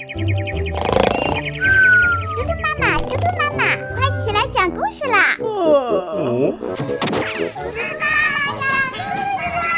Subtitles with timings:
[0.00, 0.06] 嘟
[2.42, 5.36] 嘟妈妈，嘟嘟妈妈，快起来讲故事啦！
[5.36, 7.68] 嘟嘟
[8.00, 8.02] 妈
[8.32, 9.74] 妈，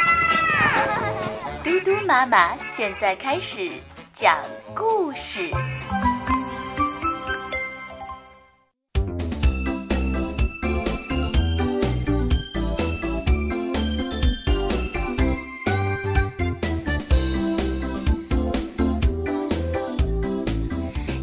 [1.65, 3.73] 嘟嘟妈妈现在开始
[4.21, 4.39] 讲
[4.77, 5.51] 故事。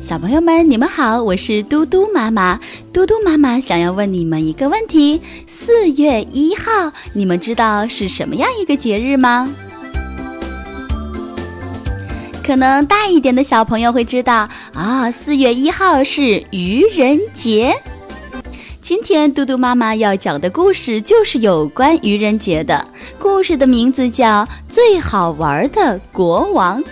[0.09, 2.59] 小朋友们，你们好，我是嘟嘟妈妈。
[2.91, 9.47] 嘟嘟妈妈想要问你们一个问题：四月一号，你们知道是什么样一个节日吗？
[12.43, 17.79] 可能大一点的小朋友会知道啊，四月一号是愚人节。
[18.81, 22.83] 今天嘟嘟妈妈要讲的故事就是有关愚人节的，
[23.19, 26.83] 故事的名字叫《最好玩的国王》。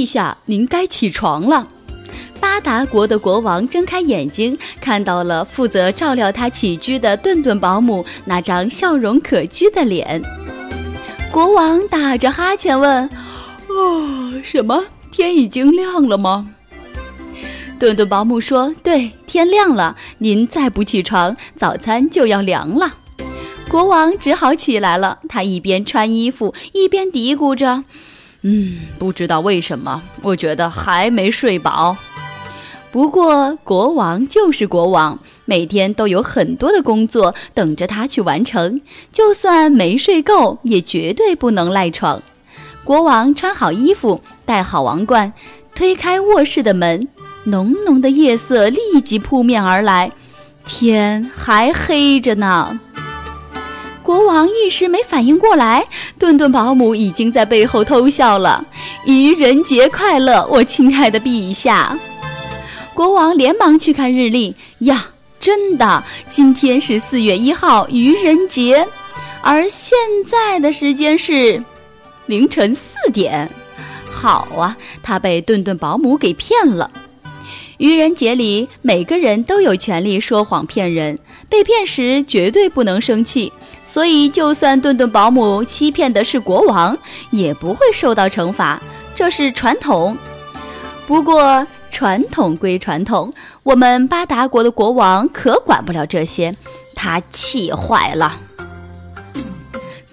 [0.00, 1.68] 陛下，您该起床了。
[2.40, 10.22] 巴达国的国王睁开眼睛，看到了负责照料他起居的顿顿保姆那张笑容可掬的脸。
[11.30, 13.10] 国王打着哈欠问
[13.68, 14.84] ：“哦，什么？
[15.10, 16.48] 天已经亮了吗？”
[17.78, 19.94] 顿顿保姆说：“对，天亮了。
[20.16, 22.94] 您再不起床，早餐就要凉了。”
[23.68, 25.18] 国王只好起来了。
[25.28, 27.84] 他一边穿衣服，一边嘀咕着。
[28.42, 31.96] 嗯，不知道为什么，我觉得还没睡饱。
[32.90, 38.80] 不过国王就是国王，每天都有很多的工作等着他去完成。
[39.12, 42.20] 就算没睡够，也绝对不能赖床。
[42.82, 45.32] 国王穿好衣服，戴好王冠，
[45.74, 47.06] 推开卧室的门，
[47.44, 50.10] 浓浓的夜色立即扑面而来，
[50.64, 52.80] 天还黑着呢。
[54.10, 55.86] 国王一时没反应过来，
[56.18, 58.64] 顿顿保姆已经在背后偷笑了。
[59.06, 61.96] 愚人节快乐，我亲爱的陛下！
[62.92, 65.06] 国王连忙去看日历，呀，
[65.38, 68.84] 真的，今天是四月一号，愚人节，
[69.42, 69.96] 而现
[70.26, 71.62] 在的时间是
[72.26, 73.48] 凌晨四点。
[74.10, 76.90] 好啊，他被顿顿保姆给骗了。
[77.78, 81.16] 愚人节里，每个人都有权利说谎骗人，
[81.48, 83.52] 被骗时绝对不能生气。
[83.92, 86.96] 所以，就算顿顿保姆欺骗的是国王，
[87.32, 88.80] 也不会受到惩罚，
[89.16, 90.16] 这是传统。
[91.08, 93.34] 不过，传统归传统，
[93.64, 96.54] 我们巴达国的国王可管不了这些，
[96.94, 98.36] 他气坏了。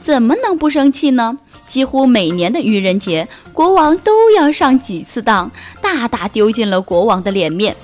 [0.02, 1.38] 怎么能不生气呢？
[1.68, 5.52] 几乎每年的愚人节，国王都要上几次当，
[5.84, 7.76] 大大丢尽了国王的脸面。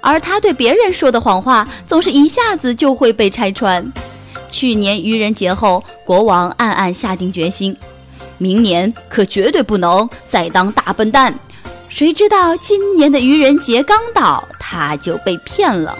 [0.00, 3.92] 而他对别人说的谎话，总是一下子就会被拆穿。
[4.54, 7.76] 去年愚人节后，国王暗暗下定决心，
[8.38, 11.34] 明年可绝对不能再当大笨蛋。
[11.88, 15.98] 谁知道今年的愚人节刚到，他就被骗了。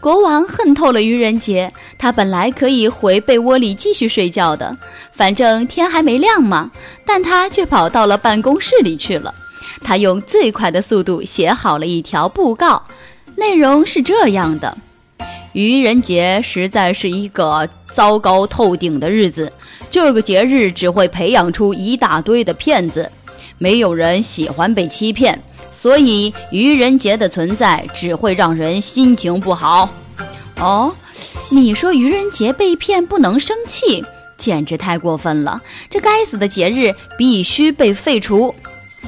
[0.00, 4.74] 国王恨透了愚人节，他本来可以回被窝里继续睡觉的，
[5.12, 6.70] 反正天还没亮嘛。
[7.04, 9.34] 但他却跑到了办公室里去了。
[9.82, 12.82] 他用最快的速度写好了一条布告，
[13.36, 14.74] 内容是这样的。
[15.56, 19.50] 愚人节实在是一个糟糕透顶的日子，
[19.90, 23.10] 这个节日只会培养出一大堆的骗子，
[23.56, 29.88] 没有人喜欢被欺骗，所以愚人节的存在只会让人心情不好。
[30.58, 30.94] 哦，
[31.50, 34.04] 你说愚人节被骗不能生气，
[34.36, 35.62] 简直太过分了！
[35.88, 38.54] 这该死的节日必须被废除。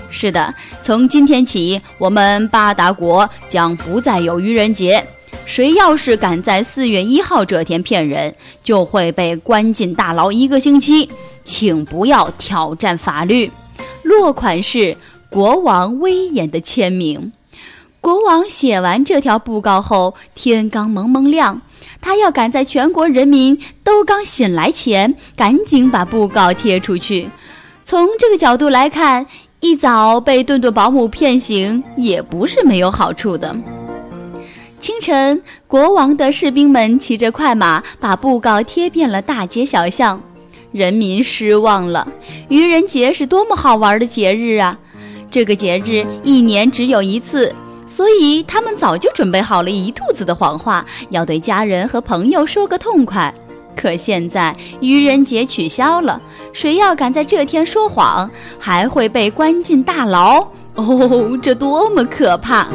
[0.09, 5.07] 是的，从今天起，我们八达国将不再有愚人节。
[5.49, 11.09] 谁要是敢在四月一号这天骗人，就会被关进大牢一个星期。
[11.43, 13.51] 请不要挑战法律。
[14.03, 14.95] 落款是
[15.31, 17.33] 国王威严的签名。
[18.03, 21.63] 国王写完这条布告后，天刚蒙蒙亮，
[22.03, 27.31] 他要赶在全国人民都刚醒来前，赶紧把布告贴出去。
[27.83, 29.25] 从这个角度来看，
[29.61, 33.57] 一早被顿顿保姆骗醒，也不是没有好处的。
[34.81, 40.21] 清晨，国王的士兵们骑着快马，把布告贴遍了大街小巷。
[40.71, 42.07] 人民失望了。
[42.49, 44.79] 愚人节是多么好玩的节日啊！
[45.31, 47.53] 这个节日一年只有一次，
[47.89, 53.35] 所以他们早就准备好了一肚子的谎话，要对家人和朋友说个痛快。
[53.75, 56.21] 可现在愚人节取消了，
[56.53, 60.47] 谁要敢在这天说谎，还会被关进大牢。
[60.75, 62.69] 哦，这多么可怕！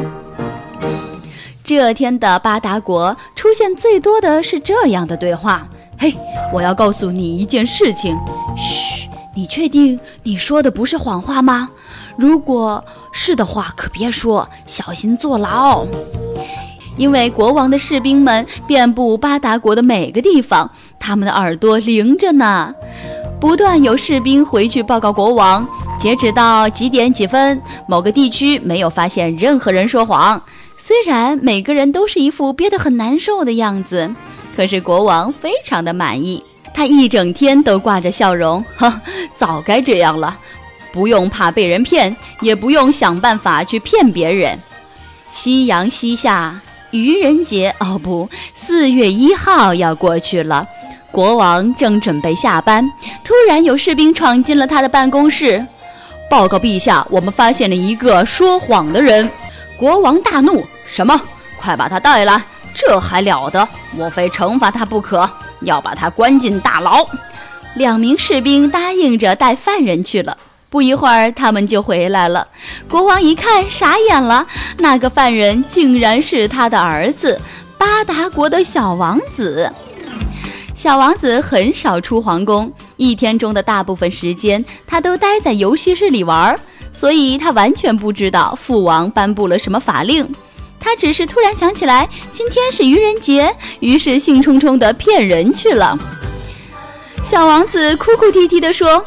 [1.63, 5.65] 这天的巴达国出现最多的是这样的对话
[5.98, 6.13] ：“嘿，
[6.54, 8.19] 我要告诉你一件事情。
[8.57, 11.69] 嘘，你确定你说的不是谎话吗？
[12.18, 12.83] 如果
[13.13, 15.88] 是的话，可别说，小心坐牢。”
[16.98, 20.69] 因为国王的士兵们遍布巴达国的每个地方，
[21.00, 22.75] 他们的耳朵灵着呢。
[23.39, 25.65] 不断有士兵回去报告国王，
[25.98, 30.42] 截止到几点几分，某个地区没有发现任何人说谎。
[30.85, 34.13] 虽然每个人都是一副憋得很难受的样子，
[34.53, 36.44] 可是国王非常的满意，
[36.74, 38.62] 他一整天都挂着笑容。
[38.75, 39.01] 哈，
[39.33, 40.38] 早该这样了，
[40.91, 44.59] 不用怕被人骗，也不用想办法去骗别人。
[45.31, 46.59] 夕阳西下。
[46.91, 50.68] 愚人节哦不，四月一号要过去了。
[51.12, 52.88] 国王正准备下班，
[53.24, 55.65] 突然有士兵闯进了他的办公室，
[56.29, 59.27] 报告陛下，我们发现了一个说谎的人。
[59.75, 60.63] 国王大怒
[60.94, 61.19] ：“什么？
[61.60, 62.40] 快把他带来！
[62.75, 63.68] 这还了得？
[63.98, 65.28] 我非惩罚他不可，
[65.62, 67.04] 要把他关进大牢。”
[67.74, 70.38] 两名士兵答应着带犯人去了。
[70.69, 72.48] 不一会儿，他们就回来了。
[72.88, 74.45] 国王一看，傻眼了。
[74.78, 77.42] 那个犯人竟然是他的儿子，
[77.75, 79.72] 巴达国的小王子。
[80.75, 86.56] 小王子很少出皇宫，一天中的大部分时间，他都待在游戏室里玩，
[86.92, 90.28] 所以他完全不知道父王颁布了什么法令。
[90.83, 95.97] 他只是突然想起来今天是愚人节，于是兴冲冲地骗人去了。
[97.24, 99.03] 小王子哭哭啼啼地说。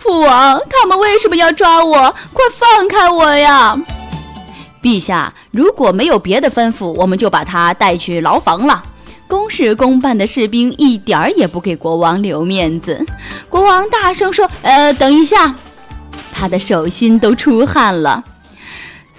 [0.00, 2.14] 父王，他们为什么要抓我？
[2.32, 3.76] 快放开我呀！
[4.80, 8.80] 陛下，如果没有别的吩咐，我们就把他带去牢房了。
[9.26, 13.04] 公事公办的士兵一点儿也不给国王留面子。
[13.48, 15.52] 国王大声说：“呃，等一下！”
[16.32, 18.22] 他的手心都出汗了。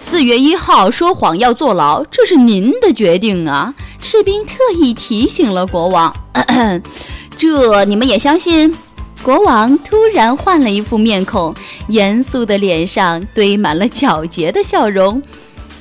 [0.02, 3.72] 四月一号说谎要坐牢，这是您的决定啊！
[4.00, 6.12] 士兵特意提醒了国王。
[7.38, 8.74] 这你们也相信？
[9.22, 11.54] 国王突然换了一副面孔，
[11.88, 15.22] 严肃的脸上堆满了皎洁的笑容。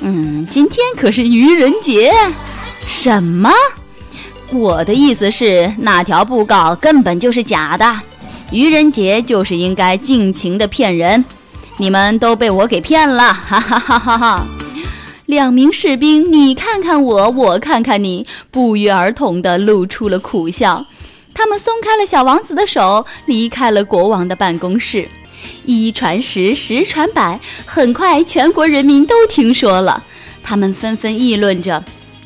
[0.01, 2.13] 嗯，今天可是愚人节。
[2.85, 3.49] 什么？
[4.51, 7.99] 我的意思是，那条布告根本就是假的。
[8.51, 11.23] 愚人节就是应该尽情的骗人，
[11.79, 13.33] 你们都被我给骗了！
[13.33, 14.45] 哈哈哈哈哈！
[15.27, 20.85] 两名士兵，你看看我，我看看你，不约而同地露出了苦笑。
[21.33, 25.07] 他们松开了小王子的手，离开了国王的办公室。
[25.63, 30.03] 一传十，十传百，很快全国人民都听说了。
[30.43, 31.81] 他们纷纷议论着：“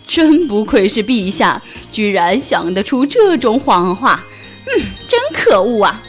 [0.07, 1.61] 真不愧是陛下，
[1.91, 4.19] 居然想得出这种谎话。”
[4.65, 6.01] 嗯，真可恶啊！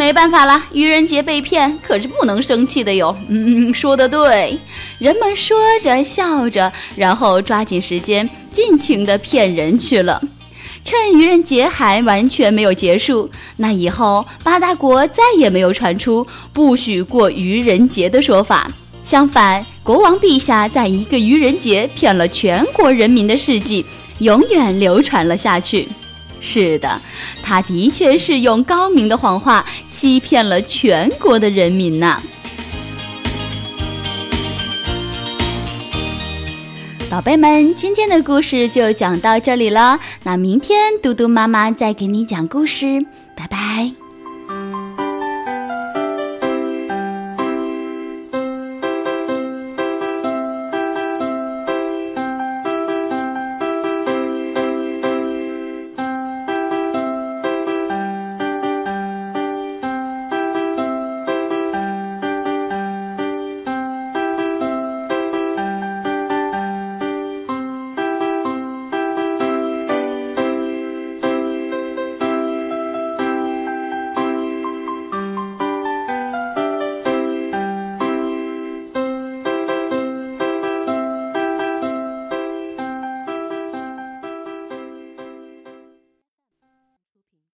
[0.00, 3.14] 没办法了，愚人节被骗可是不能生气的哟。
[3.28, 4.58] 嗯，说的对。
[4.98, 10.18] 人们说着笑着，然后抓紧时间，尽情的骗人去了。
[10.82, 18.66] 趁愚人节还完全没有结束，那以后八大国再也没有传出不许过愚人节的说法。
[19.04, 23.84] 相反，国王陛下在一个愚人节骗了全国人民的事迹，
[24.20, 25.86] 永远流传了下去。
[26.40, 27.00] 是的，
[27.42, 32.20] 他的确是用高明的谎话欺骗了全国的人民呐。
[37.10, 39.98] 宝贝们，今天的故事就讲到这里了。
[40.22, 43.04] 那明天嘟嘟妈妈再给你讲故事，
[43.36, 43.99] 拜拜。